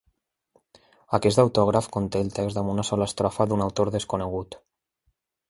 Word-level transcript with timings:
Aquest 1.17 1.41
autògraf 1.43 1.89
conté 1.97 2.21
el 2.25 2.33
text 2.39 2.61
amb 2.63 2.73
una 2.73 2.87
sola 2.91 3.09
estrofa 3.11 3.49
d'un 3.53 3.65
autor 3.67 3.93
desconegut. 3.99 4.61